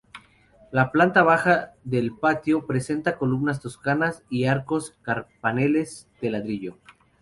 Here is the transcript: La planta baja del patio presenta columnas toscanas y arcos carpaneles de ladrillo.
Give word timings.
La 0.71 0.91
planta 0.91 1.21
baja 1.21 1.75
del 1.83 2.11
patio 2.17 2.65
presenta 2.65 3.19
columnas 3.19 3.61
toscanas 3.61 4.23
y 4.31 4.45
arcos 4.45 4.97
carpaneles 5.03 6.07
de 6.23 6.31
ladrillo. 6.31 6.79